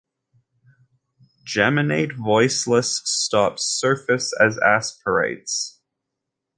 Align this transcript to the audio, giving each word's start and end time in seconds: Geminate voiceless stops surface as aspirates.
Geminate 1.45 2.13
voiceless 2.17 3.03
stops 3.05 3.65
surface 3.67 4.33
as 4.39 4.57
aspirates. 4.57 5.79